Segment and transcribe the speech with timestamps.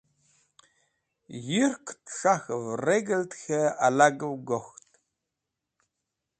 [1.49, 4.91] Yũrkẽt s̃hak̃hv regẽld k̃hẽ alagẽv gokht.